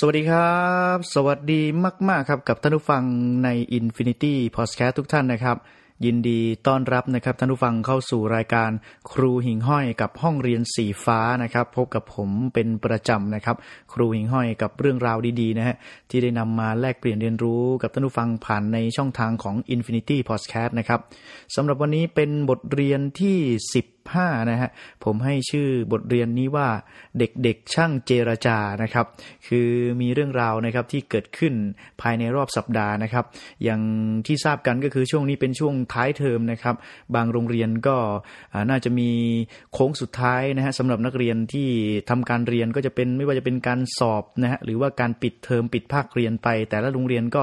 [0.00, 0.60] สวัสดีครั
[0.94, 1.62] บ สวัสดี
[2.08, 3.04] มาก ๆ ครับกับท่านผู้ฟัง
[3.44, 5.56] ใน Infinity Podcast ทุกท่านนะครับ
[6.04, 8.70] ยินดีต้อนรับนะครับท่านผู้ฟังเข้าสู่รายการ
[9.12, 13.56] ครูหิงห้อยกับห้องเรียนสีฟ้านะครับ พบกับผมเป็นประจำนะครับ
[13.92, 15.76] ครูหิงห้อยกับเรื่องราวดีๆนะฮะ
[16.10, 21.00] ที่ได้นำมาแลกเปลี่ยนเรียนรู้กับท่านผู้ฟังผ่านในช่องทางของ Infinity Podcast นะครับ
[21.54, 23.38] สำหรับวันนี้เป็นบทเรียนที่
[23.82, 24.70] 10 15 นะฮะ
[25.04, 26.68] ผมให้ชื่อบทเรียนนี้ว่า
[27.18, 29.06] เด็กๆช่างเจรจานะครับ
[29.48, 29.68] คือ
[30.00, 31.54] มีเรื่องราวนะครับที่เกิดขึ้น
[32.02, 33.24] ภายในรอบสัปดาห์นะครับ
[33.64, 33.80] อย่าง
[34.26, 36.74] ที่ทราบกันก็คือช่วงนี้เป็นช่วงท้ายเทอมนะครับ
[37.14, 37.96] บางโรงเรียนก็
[38.70, 39.10] น่าจะมี
[39.72, 41.68] โค้งสุดท้ายนะฮะสำหรับนักเรียนที่
[42.10, 47.42] ทำการเรียนก็จะเป็นไม่ว่าจะเป็นการสอบนะฮะหรือว่าการปิดเทอมปิดภาคเรียนไป แต่ละโรงเรียนก็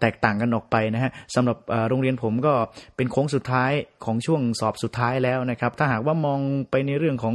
[0.00, 1.56] แตกต่างกันออกไปนะฮะสำหรับ
[1.88, 2.54] โรงเรียนผมก็
[2.96, 3.72] เป็นโค้งสุดท้าย
[4.04, 6.40] ของช่วงสอบสุดท้ายแล้วนะครับถ้าหากว่ามอง
[6.70, 7.34] ไปในเรื่องของ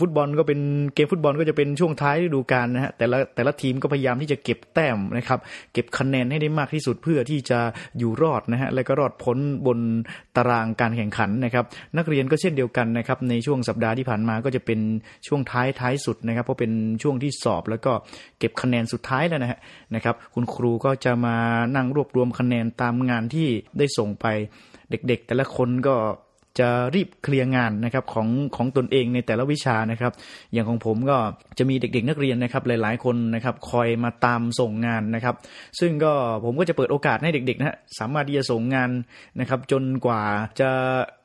[0.00, 0.60] ฟุตบอลก็เป็น
[0.94, 5.38] เกมฟุตบอลก็จะเป็นช่วงท้ายฤดูกาลนะฮะแต่ละแต่ละทีมก็พยายามที่จะเก็บแต้มนะครับ
[5.72, 7.58] เก็บคะแนนให้ได้มากที่สุดเพื่อที่จะ
[7.98, 9.78] อยู่รอดนะฮะและก็รอดพ้นบน
[10.36, 11.64] ตารางการแข่งขันนะครับ
[11.96, 14.80] นักเรียนก็เช่นเดียวกันนะครับ ในช่วงสัปดาห์ที่ผ่านมาก็จะเป็น
[15.26, 16.72] ช่วงท้ายท้ายสุดนะครับ เพราะเป็น
[17.02, 17.92] ช่วงที่สอบแล้วก็
[18.38, 19.58] เก็บคะแนนสุดท้ายแล้วนะฮะ
[19.94, 21.36] นะครับ คุณครูก็จะมา
[21.76, 24.26] นั่งรวบรวมคะแนนตามงานที่ได้ส่งไป
[24.90, 25.94] เด็กๆ แต่ละคนก็
[26.58, 30.12] จะรีบเคลียร์งานนะครับของของตนเองในแต่ละวิชานะครับ
[30.52, 31.16] อย่างของผมก็
[31.58, 35.34] จะมีเด็กๆนักเรียนนะครับหลายๆคนนะครับคอยมาตามส่งงานนะครับ
[35.80, 36.12] ซึ่งก็
[36.44, 38.90] ผมก็จะเปิดโอกาสให้เด็กๆนะสามารถที่จะส่งงาน
[39.40, 40.22] นะครับ จนกว่า
[40.60, 40.70] จะ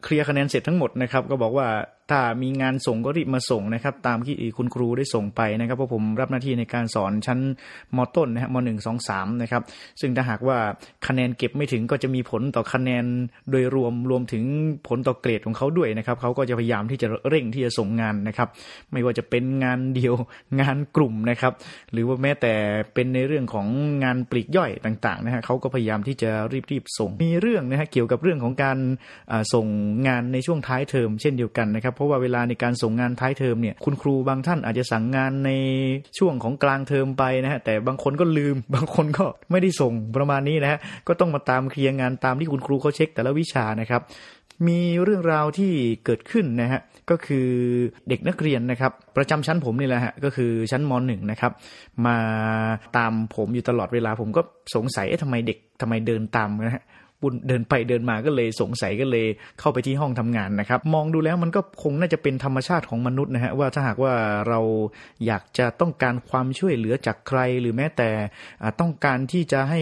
[0.05, 1.67] เคลียร์คะแนนเสร็จทั้งหมดนะครับ ก็บอกว่า
[2.11, 7.39] ถ้ามีงานส่งก็รีบมาส่งนะครับ ตามที่คุณครูได้ส่งไปนะครับเพราะผมรับหน้าที่ในการสอนชั้น
[7.97, 9.63] มต้นนะฮะมหนึ่งสองสามนะครับ
[10.01, 10.57] ซึ่งถ้าหากว่า
[11.07, 13.05] คะแนนเก็บไม่ถึงก็จะมีผลต่อคะแนน
[13.51, 14.43] โดยรวมรวมถึง
[14.87, 18.47] ผลต่อเกรดของเขาด้วยนะครับเขาก็จะพยายามที่จะเร่งที่จะส่งงานนะครับ
[18.91, 20.13] ไม่ว่าจะเป็นงานเดียว
[20.59, 21.53] งานกลุ่มนะครับ
[21.91, 22.53] หรือว่าแม้แต่
[22.93, 23.67] เป็นในเรื่องของ
[24.03, 26.29] งานปลีกย่อยต่างๆนะฮะเขาก็พยายามที่จะ
[26.71, 28.77] รีบๆส่งมีเรื่องนะฮะเกี่ยวกับเรื่องของการ
[29.53, 29.67] ส่ง
[30.07, 35.51] งานในช่วงท้ายเทอมเช่นเดียวกันนะครับ เพราะว่าเวลาในการส่งงานท้ายเทอมเนี่ยคุณครูบางท่านอาจจะสั่งงานใน
[36.17, 44.01] ช่วงของกลางเทอมไปนะฮะแต่บางคนก็ลืม บางคนก็ไม่ได้ส่งประมาณนี้นะฮะก็ต้องมาตามเคลียร์งานตามที่คุณครูเขาเช็คแต่ละวิชานะครับ
[44.67, 45.71] มีเรื่องราวที่
[46.05, 47.47] เกิดขึ้นนะฮะก็คือ
[48.09, 51.51] เด็กนักเรียนนะครับ ประจำชั้นผมนี่แหละฮะก็คือชั้นมหนึ่งนะครับ
[52.07, 52.17] มา
[52.97, 54.41] ตามผมอยู่ตลอดเวลาผมก็
[54.75, 56.83] สงสัยเอ๊ะทำไมเด็กทำไมเดินตามนะฮะ
[57.25, 59.27] บุญเดินไปเดินมาก็เลยสงสัยก็เลย
[59.59, 64.13] เข้าไปที่ห้องทำงานนะครับ มองดูแล้วมันก็คงน่าจะเป็นธรรมชาติของมนุษย์นะฮะว่าถ้าหากว่า
[64.47, 64.59] เรา
[65.25, 68.09] อยากจะต้องการความช่วยเหลือจากใครหรือแม้แต่
[68.79, 69.81] ต้องการที่จะให้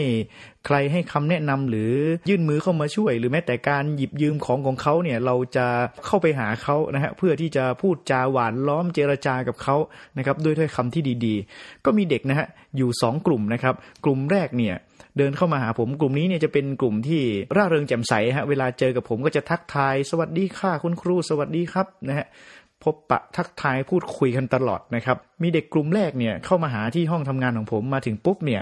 [0.68, 1.94] ใครให้คำแนะนำหรือ
[2.30, 5.68] ยื่นมือเข้ามาช่วย หรือแม้แต่การหยิบยืมของของเขาเนี่ยเราจะ
[6.06, 9.76] เข้าไปหาเขานะฮะเพื่อที่จะพูดจาหวานล้อมเจรจากับเขา
[10.18, 12.48] นะครับด้วยถ้อยคำที่ดีๆ ก็มีเด็กนะฮะ
[12.78, 13.76] อยู่ 2 กลุ่มนะครับ
[14.06, 14.76] กลุ่มแรกเนี่ย
[15.18, 17.22] เดินเข้ามาหาผมกลุ่มนี้เนี่ยจะเป็นกลุ่มที่
[17.56, 22.28] ร่าเริงแจ่มใสฮะเวลาเจอกับผมก็จะทักทาย สวัสดีค่ะคุณครูสวัสดีครับนะฮะ
[22.84, 28.62] พบปะทักทายพูดคุยกันตลอดนะครับ มีเด็กกลุ่มแรกเนี่ยเข้ามาหาที่ห้องทำงานของผมมาถึงปุ๊บเนี่ย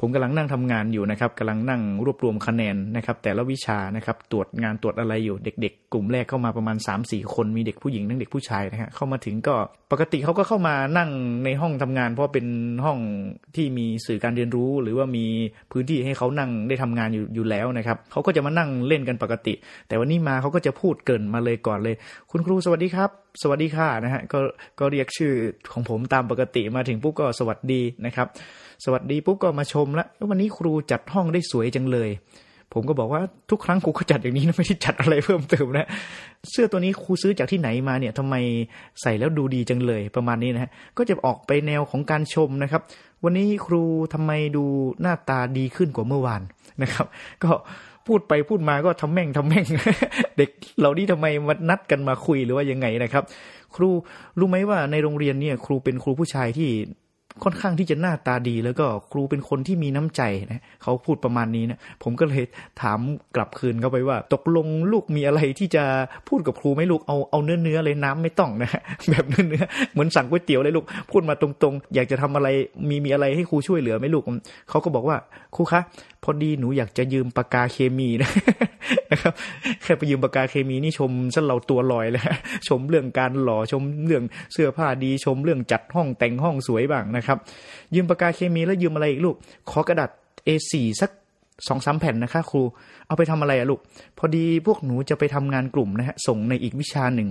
[0.00, 9.54] ผมกำลังนั่งทำงานอยู่นะครับกำลังนั่งรวบรวมคะแนนนะครับ แต่ละวิชานะครับตรวจงานตรวจอะไรอยู่เด็ก ๆ กลุ่มแรกเข้ามาประมาณ 3-4 คนมีเด็กผู้หญิงทั้งเด็กผู้ชายนะฮะเข้ามาถึงก็
[9.92, 11.10] ปกติเขาก็เข้ามานั่ง
[11.44, 12.46] ในห้องทำงาน เพราะเป็น
[12.84, 12.98] ห้อง
[13.56, 15.24] ที่มีสื่อการเรียนรู้ หรือว่ามี
[15.72, 19.54] พื้นที่ให้เขานั่งได้ทำงานอยู่อยู่แล้วนะครับเขาก็จะมานั่งเล่นกันปกติ
[19.88, 21.94] แต่วันนี้มาเขาก็จะพูดเกินมาเลยก่อนเลย
[22.30, 24.38] คุณครูสวัสดีครับ สวัสดีค่ะนะฮะก็
[24.78, 25.32] ก็เรียกชื่อ
[25.72, 28.26] ของผมตามปกติมาถึงปุ๊บก็สวัสดีนะครับ
[28.84, 32.10] สวัสดีปุ๊บก็มาชมล้ววันนี้ครูจัดห้องได้สวยจังเลย
[32.72, 35.88] ผมก็บอกว่าทุกครั้งครูก็จัดอย่างนี้นะไม่ได้จัดอะไรเพิ่มเติมนะ
[36.50, 38.34] เสื้อตัวนี้ครูซื้อจากที่ไหนมาเนี่ยทำไม
[39.02, 42.82] ใส่แล้วดูดีจังเลยประมาณนี้นะฮะก็จะออกไปแนวของการชมนะครับ
[43.24, 43.82] วันนี้ครู
[44.14, 44.64] ทำไมดู
[45.00, 46.42] หน้าตาดีขึ้นกว่าเมื่อวาน
[46.82, 47.06] นะครับ
[47.44, 47.50] ก็
[48.08, 49.64] พูดไปพูดมาก็ทำแม่งทำแม่ง
[50.36, 53.24] เด็กเหล่านี้ทำไมมานัดกันมาคุยหรือว่ายังไงนะครับ
[53.76, 53.88] ครู
[54.38, 56.70] รู้ไหมว่าในโรงเรียนเนี่ย ครูเป็นครูผู้ชายที่
[57.42, 60.22] ค่อนข้างที่จะหน้าตาดีแล้วก็ครูเป็นคนที่มีน้ำใจ
[60.52, 62.44] นะเขาพูดประมาณนี้นะผมก็เลย
[62.80, 62.98] ถาม
[63.36, 65.84] กลับคืนเข้าไปว่า ตกลงลูกมีอะไรที่จะ
[66.28, 68.70] พูดกับครูไหมลูกเอาเอาเนื้อเนื้อเลยน้ำไม่ต้องนะ
[69.10, 72.48] แบบเนื้อเนื้อเหมือนสั่งก๋วยเตี๋ยวเลยลูกพูดมาตรงๆ อยากจะทำอะไร
[72.88, 74.24] มีมีอะไรให้ครูช่วยเหลือไหมลูก
[74.70, 75.16] เขาก็บอกว่า
[75.54, 75.80] ครูคะ
[76.22, 78.30] พอดีหนูอยากจะยืมปากกาเคมีนะ
[79.12, 79.32] นะครับ
[79.82, 82.22] แค่ไปยืมปากกาเคมีนี่ชมฉันเราตัวลอยเลย
[82.68, 87.38] ชมเรื่องการหล่อชมเรื่องเสื้อผ้าดีชมเรื่องจัดห้องแต่งห้องสวยบ้างนะครับ
[87.94, 89.34] ยืมปากกาเคมีแล้วยืมอะไรอีกลูก
[89.70, 90.10] ขอกระดาษ
[90.46, 91.10] A4 สัก
[91.68, 92.62] สองสามแผ่นนะคะครู
[93.06, 93.80] เอาไปทำอะไรอะลูก
[94.18, 97.28] พอดีพวกหนูจะไปทำงานกลุ่มนะฮะส่งในอีกวิชาหนึ่ง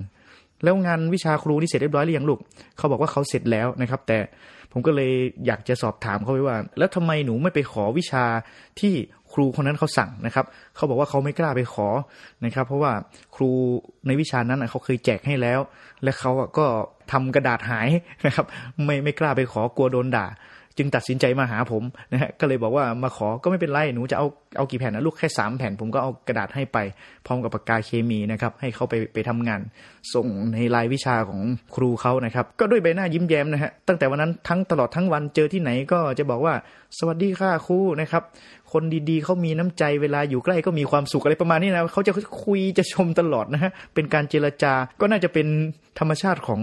[0.64, 2.40] แล้วงานวิชาครูที่เสร็จเรียบร้อยหรือยังลูก
[2.78, 4.18] เขาบอกว่าเขาเสร็จแล้วนะครับ แต่
[4.74, 5.12] ผมก็เลย
[5.46, 8.26] อยากจะสอบถามเขาไปว่า แล้วทำไมหนูไม่ไปขอวิชา
[8.80, 8.94] ที่
[9.34, 11.88] ครูคนนั้นเขาสั่งนะครับ เขาบอกว่าเขาไม่กล้าไปขอ
[12.46, 12.92] นะครับ เพราะว่า
[13.36, 13.52] ครู
[14.08, 15.60] ในวิชานั้นเขาเคยแจกให้แล้ว
[16.04, 16.66] และเขาก็
[17.12, 17.88] ทำกระดาษหาย
[18.26, 18.46] นะครับ
[18.86, 20.28] ไม่ไม่กล้าไปขอกลัวโดนด่า
[20.78, 24.28] จึงตัดสินใจมาหาผมนะฮะก็เลยบอกว่ามาขอก็ไม่เป็นไรหนูจะเอา
[24.58, 26.78] เอากี่แผ่นนะลูกแค่สามแผ่นผมก็เอากระดาษให้ไป
[27.26, 29.62] พร้อมกับปากกาเคมีนะครับให้เขาไปไปทำงาน
[30.14, 31.42] ส่งในรายวิชาของ
[31.76, 36.54] ครูเขานะครับ ก็ด้วยใบหน้ายิ้มแย้มนะฮะตั้งแต่วันนั้นทั้งตลอดทั้งวันเจอที่ไหนก็จะบอกว่า
[36.98, 38.24] สวัสดีค่ะครูนะครับ
[38.74, 45.48] คนดีๆเขามีน้ำใจเวลาอยู่ใกล้ก็มีความสุขอะไรประมาณนี้นะเขาจะคุยจะชมตลอดนะฮะเป็นการเจรจาก็น่าจะเป็น
[46.00, 46.62] ธรรมชาติของ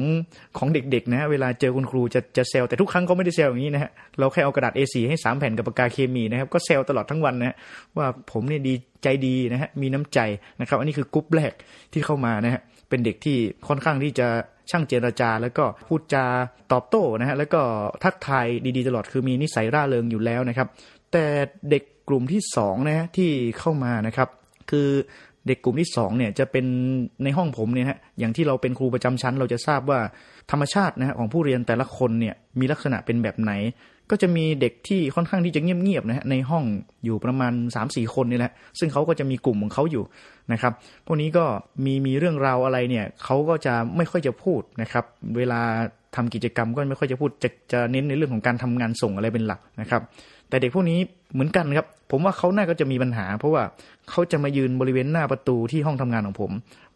[0.59, 7.57] ของเด็กๆนะฮะเวลาเจอคุณครูจะจะเซลแต่ทุกครั้งก็ไม่ได้เซลอย่างนี้นะฮะเราแค่เอากระดาษ A4 ให้ 3 แผ่นกับปากกาเคมีนะครับก็เซลตลอดทั้งวันนะฮะ
[7.97, 10.19] ว่าผมเนี่ยดีใจดีนะฮะมีน้ำใจ
[10.61, 11.53] นะครับ อันนี้คือกรุ๊ปแรก
[11.93, 13.37] ที่เข้ามานะฮะเป็นเด็กที่
[13.69, 14.29] ค่อนข้างที่จะ
[14.71, 16.25] ช่างเจรจา แล้วก็พูดจา
[16.73, 17.61] ตอบโต้นะฮะแล้วก็
[18.05, 18.47] ทักทาย
[18.77, 20.69] ดีๆ ตลอดคือมีนิสัยร่าเริงอยู่แล้วนะครับ
[21.13, 21.25] แต่
[21.71, 24.29] เด็ก กลุ่มที่สองนะฮะที่เข้ามานะครับ
[24.71, 24.89] คือ
[25.47, 26.67] เด็กกลุ่มที่สองเนี่ยจะเป็น
[27.25, 30.01] ในห้องผมเนี่ยฮะอย่างที่เราเป็นครูประจำชั้น เราจะทราบว่า
[30.51, 33.53] ธรรมชาตินะฮะของผู้เรียนแต่ละคนเนี่ยมีลักษณะเป็นแบบไหน
[34.11, 36.65] ก็จะมีเด็กที่ค่อนข้างที่จะเงียบๆนะฮะในห้อง
[37.05, 37.53] อยู่ประมาณ
[37.85, 40.05] 3-4 คนนี่แหละซึ่งเขาก็จะมีกลุ่มของเขาอยู่
[40.53, 40.73] นะครับ
[41.07, 41.45] พวกนี้ก็
[41.85, 45.05] มีมีเรื่องราวอะไรเนี่ยเขาก็จะไม่ค่อยจะพูดนะครับ
[45.37, 45.61] เวลา
[46.17, 50.03] ทำกิจกรรมก็ไม่ค่อยจะพูดจะจะเน้นในเรื่องของการทำงานส่งอะไรเป็นหลักนะครับ
[50.49, 50.99] แต่เด็กพวกนี้
[51.33, 53.63] เหมือนกันครับ ผมว่าเขาน่าก็จะมีปัญหา เพราะว่า
[54.11, 56.51] เขาจะมายืนบริเวณหน้าประตูที่ห้องทำงานของผม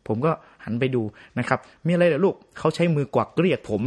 [0.09, 0.33] ผมก็
[0.65, 1.03] หันไปดู
[1.39, 3.81] นะครับ มีอะไรเหรอลูกเขาใช้มือกวักเรียกผม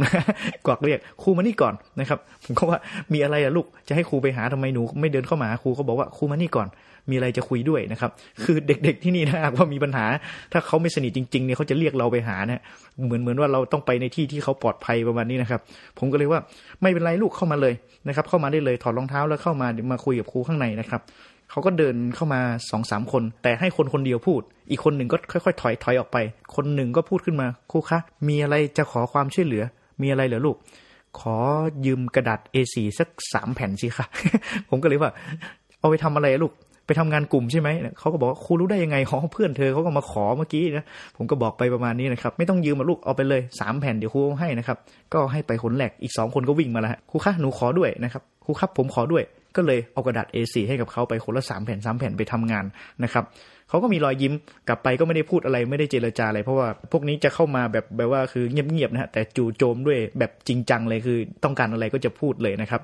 [0.66, 2.78] กวักเรียกครูมานี่ก่อนนะครับ ผมก็ว่า
[3.12, 6.68] มีอะไรเหรอลูกจะให้ครูไปหาทำไมหนู ไม่เดินเข้ามาครูก็บอกว่าครูมานี่ก่อน
[7.10, 8.10] มีอะไรจะคุยด้วยนะครับ
[8.42, 10.06] คือเด็กๆที่นี่นะว่ามีปัญหา
[10.52, 12.60] ถ้าเขาไม่สนิทจริงๆเนี่ยเขาจะเรียกเราไปหานะ
[13.06, 15.60] เหมือนเหมือนว่าเราต้องไปในที่ที่เขาปลอดภัยประมาณนี้นะครับ
[15.98, 16.40] ผมก็เลยว่า
[16.82, 17.74] ไม่เป็นไรลูกเข้ามาเลย
[18.08, 21.02] นะครับ เข้ามาได้เลยถอดรองเท้าแล้วเข้ามามาคุยกับครูข้างในนะครับ
[21.50, 22.40] เขาก็เดินเข้ามา
[22.70, 26.16] สองสามคน แต่ให้คนคนเดียวพูด อีกคนหนึ่งก็ค่อยๆ ถอยถอยออกไป
[26.56, 27.98] คนหนึ่งก็พูดขึ้นมาครูคะ
[28.28, 29.62] มีอะไรจะขอความช่วยเหลือ
[30.02, 30.56] มีอะไรเหรอลูก
[31.20, 31.36] ขอ
[31.86, 34.06] ยืมกระดาษ A4 สักสามแผ่นสิคะ
[34.68, 35.12] ผมก็เลยว่า
[35.78, 36.54] เอาไปทำอะไรลูก
[36.86, 37.68] ไปทำงานกลุ่มใช่ไหม
[37.98, 40.84] เขาก็บอกครูรู้ได้ยังไงขอเพื่อนเธอเขาก็มาขอเมื่อกี้นะ
[41.16, 44.78] ผมก็บอกไปประมาณนี้นะครับ ไม่ต้องยืมมาลูก เอาไปเลยสามแผ่นเดี๋ยวครูให้นะครับ
[45.12, 49.22] ก็ให้ไปคนแรกอีกสองคนก็วิ่งมาแล้วครูคะหนูขอด้วยนะครับ ครูครับผมขอด้วย
[49.58, 52.64] ก็เลยเอากระดาษ A4 ให้กับเขาไปคนละสามแผ่นสามแผ่นไปทำงาน
[53.04, 53.24] นะครับ
[53.68, 54.32] เขาก็มีรอยยิ้ม
[54.68, 62.80] กลับไปก็ไม่ได้พูดอะไรไม่ได้เจรจาอะไร เพราะว่าพวกนี้จะเข้ามาแบบแบบว่าคือเงียบๆนะฮะแต่จู่โจมด้วยแบบจริงจังเลยคือต้องการอะไรก็จะพูดเลยนะครับ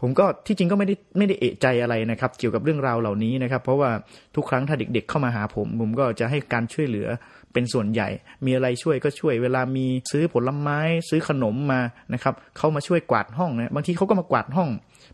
[0.00, 3.90] ผมก็ที่จริงก็ไม่ได้ไม่ได้เอะใจอะไรนะครับ เกี่ยวกับเรื่องราวเหล่านี้นะครับ เพราะว่า
[4.36, 7.08] ทุกครั้งถ้าเด็ก ๆ เข้ามาหาผม ผมก็จะให้การช่วยเหลือ
[7.52, 8.08] เป็นส่วนใหญ่
[8.44, 10.78] มีอะไรช่วยก็ช่วย เวลามีซื้อผลไม้
[11.08, 11.80] ซื้อขนมมา
[12.14, 14.68] นะครับเขามาช่วยกวาดห้องนะบางทีเขาก็มากวาดห้อง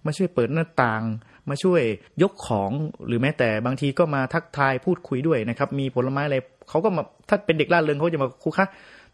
[0.06, 1.02] มาช่วยเปิดหน้าต่าง
[1.50, 1.82] มาช่วย
[2.22, 2.70] ยกของ
[3.06, 6.36] หรือแม้แต่บางทีก็มาทักทายพูดคุยด้วยนะครับ มีผลไม้อะไร
[6.68, 8.66] เขาก็มาถ้าเป็นเด็กล่าเริงเขาจะมาคุคะ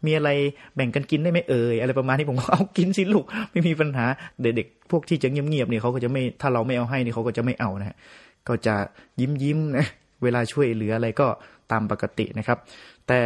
[0.05, 0.29] มีอะไร
[0.75, 4.05] แบ่งกันกินได้ไหมเอ่ยอะไรประมาณนี้ผมก็เอากินสิลูกไม่มีปัญหา
[4.41, 7.97] เด็กๆพวกที่จะเงียบๆเนี่ยเขาก็จะไม่ถ้าเราไม่เอาให้นี่เขาก็จะไม่เอานะฮะ
[8.47, 8.75] ก็จะ
[9.19, 9.85] ยิ้มยิ้มนะ
[10.23, 11.27] เวลาช่วยเหลืออะไรก็
[11.71, 12.57] ตามปกตินะครับ
[13.07, 13.19] แต่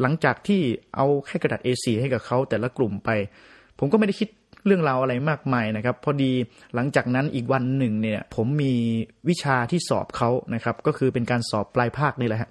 [0.00, 0.60] หลังจากที่
[0.96, 3.10] เอาแค่กระดาษ A4 ให้กับเขาแต่ละกลุ่มไป
[3.78, 4.28] ผมก็ไม่ได้คิด
[4.66, 6.32] เรื่องราวอะไรมากมายนะครับ พอดี
[6.74, 8.74] หลังจากนั้นอีกวันหนึ่งเนี่ย ผมมี
[9.28, 12.50] วิชาที่สอบเขานะครับ ก็คือเป็นการสอบปลายภาคนี่แหละฮะ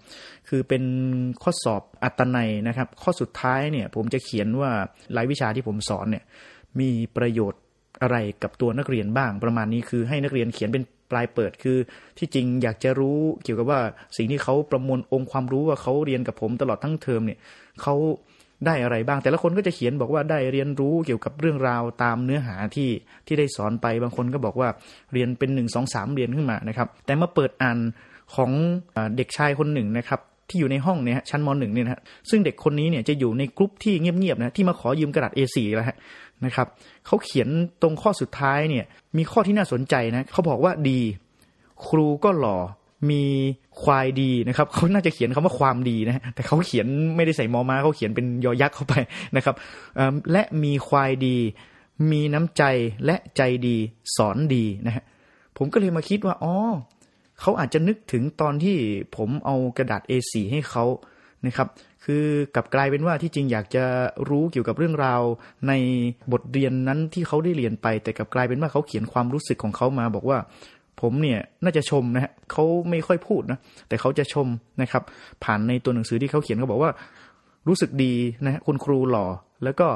[0.49, 0.83] คือเป็น
[1.43, 4.71] ข้อสอบอัตนัยนะครับ ข้อสุดท้ายเนี่ย ผมจะเขียนว่า
[5.15, 6.23] รายวิชาที่ผมสอนเนี่ย
[6.79, 7.61] มีประโยชน์
[8.01, 11.77] อะไรกับตัวนักเรียนบ้าง ประมาณนี้คือให้นักเรียนเขียนเป็นปลายเปิดคือ
[12.17, 13.79] ที่จริงอยากจะรู้เกี่ยวกับว่า
[14.17, 17.39] สิ่งที่เขาประมวลองค์ความรู้ว่าเขาเรียนกับผมตลอดทั้งเทอมเนี่ย
[17.81, 17.95] เขา
[18.65, 22.89] ได้อะไรบ้าง แต่ละคนก็จะเขียนบอกว่าได้เรียนรู้เกี่ยวกับเรื่องราวตามเนื้อหาที่
[23.27, 24.69] ที่ได้สอนไปบางคนก็บอกว่า
[25.13, 27.77] เรียนเป็นหนึ่งสองสามเรียนขึ้นมานะครับ แต่มาเปิดอ่าน
[28.35, 28.51] ของ
[29.17, 30.19] เด็กชายคนหนึ่งนะครับ
[30.49, 35.97] ที่อยู่ในห้องเนี่ยชั้นมหนึ่งเนี่ยนะซึ่งเด็กคนนี้เนี่ยจะอยู่ในกลุ่มที่เงียบๆนะที่มาขอยืมกระดาษ A4 แล้วฮะ
[36.45, 36.67] นะครับ
[37.05, 37.47] เขาเขียน
[37.81, 38.85] ตรงข้อสุดท้ายเนี่ย
[39.17, 41.01] มีข้อที่น่าสนใจนะเขาบอกว่าดี
[41.87, 42.57] ครูก็หล่อ
[43.09, 43.23] มี
[43.81, 48.93] ควายดีนะครับเขาน่าจะเขียนคำว่าความดีนะแต่เขาเขียนไม่ได้ใส่มอมาเขาเขียนเป็นยอยักษ์เข้าไป
[49.35, 49.55] นะครับ
[50.31, 51.37] และมีควายดี
[52.11, 52.63] มีน้ำใจ
[53.05, 53.77] และใจดี
[54.15, 55.03] สอนดีนะฮะ
[55.57, 56.55] ผมก็เลยมาคิดว่าอ๋อ
[57.41, 58.77] เขาอาจจะนึกถึงตอนที่
[59.15, 60.85] ผมเอากระดาษ A4 ให้เขา
[61.45, 61.67] นะครับ
[62.05, 62.25] คือ
[62.55, 63.83] กลับกลายเป็นว่าที่จริงอยากจะ
[64.29, 65.21] รู้เกี่ยวกับเรื่องราว
[65.67, 65.73] ใน
[66.31, 70.37] บทเรียนนั้นที่เขาได้เรียนไป แต่กลับกลายเป็นว่าเขาเขียนความรู้สึกของเขามา บอกว่า
[71.01, 74.47] ผมเนี่ยน่าจะชมนะฮะเขาไม่ค่อยพูดนะ แต่เขาจะชม
[74.81, 75.03] นะครับ
[75.43, 76.91] ผ่านในตัวหนังสือที่เขาเขียนเขาบอกว่า
[77.67, 78.13] รู้สึกดี
[78.45, 79.25] นะฮะคุณครูหล่อ
[79.63, 79.87] แล้วก็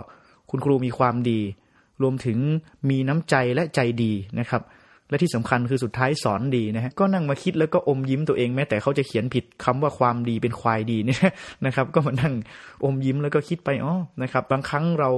[0.50, 1.40] คุณครูมีความดี
[2.04, 2.38] รวมถึง
[2.90, 4.62] มีน้ำใจและใจดีนะครับ
[5.10, 11.22] และที่สำคัญคือสุดท้ายสอนดีนะฮะก็นั่งมาคิดแล้วก็อมยิ้มตัวเองแม้แต่เขาจะเขียนผิดคำว่าความดีเป็นควายดีเนี่ย
[11.66, 12.34] นะครับ ก็มานั่ง
[12.84, 15.12] อมยิ้มแล้วก็คิดไปอ๋อนะครับ บางครั้งเรา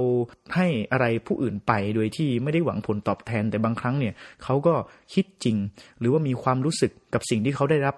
[0.54, 4.74] ให้อะไรผู้อื่นไปโดยที่ไม่ได้หวังผลตอบแทน แต่บางครั้งเนี่ยเขาก็
[5.14, 5.56] คิดจริง
[5.98, 7.94] หรือว่ามีความรู้สึก กับสิ่งที่เขาได้รับ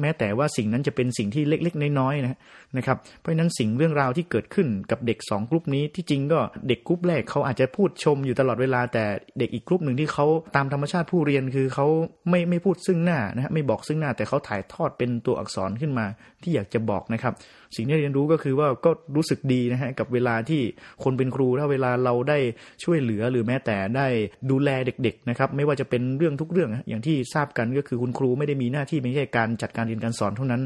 [0.00, 2.38] แม้แต่ว่าสิ่งนั้นจะเป็นสิ่งที่เล็กๆ น้อยๆนะ
[2.76, 9.04] นะครับเพราะฉะนั้นสิ่งเรื่องราวที่เกิดขึ้นกับเด็ก 2 กลุ่มนี้ที่จริงก็เด็กกลุ่มแรกเขาอาจจะพูดชมอยู่ตลอดเวลา แต่
[9.38, 11.86] เด็กอีกกลุ่มหนึ่งที่เขาตามธรรมชาติผู้เรียนคือเขา
[12.30, 16.06] ไม่ไม่พูดซึ่งหน้านะฮะไม่บอกซึ่งหน้าแต่เขาถ่ายทอดเป็นตัวอักษรขึ้นมา
[16.42, 17.34] ที่อยากจะบอกนะครับ
[17.76, 20.60] สิ่งที่เรียนรู้ก็คือว่าก็รู้สึกดีนะฮะกับเวลาที่
[21.04, 22.38] คนเป็นครูถ้าเวลาเราได้
[22.84, 24.06] ช่วยเหลือหรือแม้แต่ได้
[24.50, 30.62] ดูแลเด็กๆนะครับไม่ว่าจะเป็นเรื่องทุกเรื่อง อย่างที่ทราบกันก็คือคุณครูไม่ได้มีหน้าที่ไม่ใช่การจัดการเรียนการสอนเท่านั้น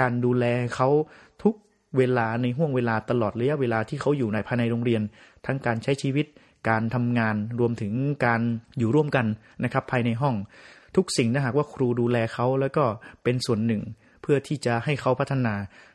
[0.00, 0.88] การดูแลเขา
[1.42, 1.54] ทุก
[1.96, 5.02] เวลาในห่วงเวลาตลอดระยะเวลาที่เขาอยู่ในภายในโรงเรียน
[5.46, 6.26] ทั้งการใช้ชีวิต
[6.68, 7.92] การทำงานรวมถึง
[8.26, 8.40] การ
[8.78, 9.26] อยู่ร่วมกัน
[9.64, 10.34] นะครับภายในห้อง
[10.96, 12.84] ทุกสิ่งถ้าหากว่าครูดูแลเขาแล้วก็
[13.24, 13.82] เป็นส่วนหนึ่ง
[14.26, 15.54] พื่อที่จะให้เขาพัฒนา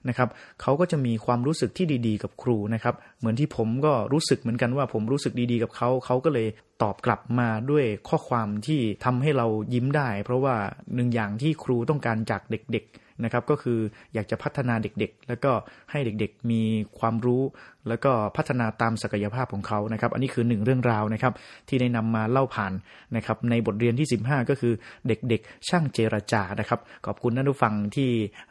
[0.10, 0.30] นะครับ
[0.62, 6.48] เขาก็จะมีความรู้สึกที่ดีๆ กับครูนะครับ เหมือนที่ผมก็รู้สึกเหมือนกันว่าผมรู้สึกดีๆ กับเขา เขาก็เลย
[6.82, 10.56] ตอบกลับมาด้วยข้อความที่ทำให้เรายิ้มได้ เพราะว่า
[10.96, 13.80] หนึ่งอย่างที่ครูต้องการจากเด็กๆ นะครับก็คือ
[14.14, 15.52] อยากจะพัฒนาเด็กๆ แล้วก็
[15.92, 16.62] ให้เด็กๆ มี
[17.00, 17.44] ความรู้
[17.90, 21.34] แล้วก็พัฒนาตามศักยภาพของเขานะครับอันนี้คือหนึ่งเรื่องราวนะครับ
[21.70, 22.74] ที่ได้นำมาเล่าผ่าน
[23.16, 24.74] นะครับในบทเรียนที่ 15 ก็คือ
[25.08, 28.10] เด็กๆ ช่างเจรจานะครับขอบคุณท่านผู้ฟังที่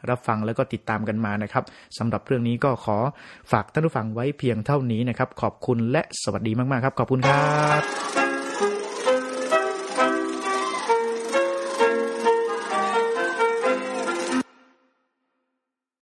[0.09, 1.63] รับฟังแล้วก็ติดตามกันมานะครับ
[1.97, 2.97] สำหรับเรื่องนี้ก็ขอ
[3.51, 7.41] ฝากท่านผู้ฟังไว้เพียงเท่านี้นะครับขอบคุณและสวัสดีมากๆครับ ขอบคุณครั
[7.81, 8.20] บ